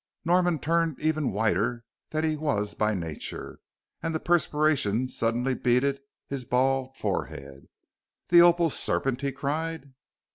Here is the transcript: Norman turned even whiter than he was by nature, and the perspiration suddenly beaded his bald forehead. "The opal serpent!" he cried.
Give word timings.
Norman 0.25 0.57
turned 0.57 0.99
even 0.99 1.31
whiter 1.31 1.85
than 2.09 2.23
he 2.23 2.35
was 2.35 2.73
by 2.73 2.95
nature, 2.95 3.59
and 4.01 4.15
the 4.15 4.19
perspiration 4.19 5.07
suddenly 5.07 5.53
beaded 5.53 6.01
his 6.27 6.43
bald 6.43 6.97
forehead. 6.97 7.67
"The 8.29 8.41
opal 8.41 8.71
serpent!" 8.71 9.21
he 9.21 9.31
cried. 9.31 9.93